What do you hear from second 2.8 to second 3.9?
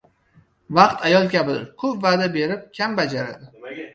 bajaradi.